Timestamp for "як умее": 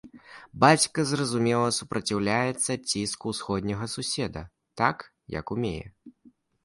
5.39-5.87